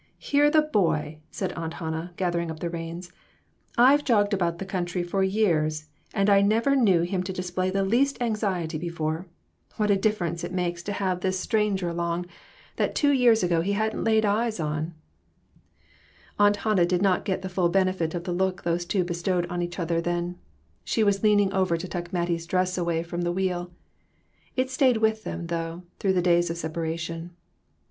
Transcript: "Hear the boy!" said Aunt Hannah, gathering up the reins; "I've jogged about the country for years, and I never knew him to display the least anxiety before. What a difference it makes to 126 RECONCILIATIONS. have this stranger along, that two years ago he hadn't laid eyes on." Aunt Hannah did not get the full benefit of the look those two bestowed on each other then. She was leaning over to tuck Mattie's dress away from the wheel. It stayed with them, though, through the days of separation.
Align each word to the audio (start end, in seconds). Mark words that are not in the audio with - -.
"Hear 0.17 0.49
the 0.49 0.63
boy!" 0.63 1.19
said 1.29 1.53
Aunt 1.53 1.75
Hannah, 1.75 2.11
gathering 2.17 2.49
up 2.49 2.59
the 2.59 2.71
reins; 2.71 3.11
"I've 3.77 4.03
jogged 4.03 4.33
about 4.33 4.57
the 4.57 4.65
country 4.65 5.03
for 5.03 5.21
years, 5.21 5.85
and 6.11 6.27
I 6.27 6.41
never 6.41 6.75
knew 6.75 7.03
him 7.03 7.21
to 7.21 7.31
display 7.31 7.69
the 7.69 7.83
least 7.83 8.19
anxiety 8.19 8.79
before. 8.79 9.27
What 9.77 9.91
a 9.91 9.95
difference 9.95 10.43
it 10.43 10.51
makes 10.53 10.81
to 10.81 10.91
126 10.93 11.53
RECONCILIATIONS. 11.53 11.81
have 11.83 11.83
this 11.85 11.87
stranger 11.87 11.89
along, 11.89 12.25
that 12.77 12.95
two 12.95 13.11
years 13.11 13.43
ago 13.43 13.61
he 13.61 13.73
hadn't 13.73 14.03
laid 14.03 14.25
eyes 14.25 14.59
on." 14.59 14.95
Aunt 16.39 16.55
Hannah 16.55 16.87
did 16.87 17.03
not 17.03 17.23
get 17.23 17.43
the 17.43 17.47
full 17.47 17.69
benefit 17.69 18.15
of 18.15 18.23
the 18.23 18.33
look 18.33 18.63
those 18.63 18.85
two 18.87 19.03
bestowed 19.03 19.45
on 19.51 19.61
each 19.61 19.77
other 19.77 20.01
then. 20.01 20.39
She 20.83 21.03
was 21.03 21.21
leaning 21.21 21.53
over 21.53 21.77
to 21.77 21.87
tuck 21.87 22.11
Mattie's 22.11 22.47
dress 22.47 22.75
away 22.75 23.03
from 23.03 23.21
the 23.21 23.31
wheel. 23.31 23.69
It 24.55 24.71
stayed 24.71 24.97
with 24.97 25.25
them, 25.25 25.45
though, 25.45 25.83
through 25.99 26.13
the 26.13 26.23
days 26.23 26.49
of 26.49 26.57
separation. 26.57 27.35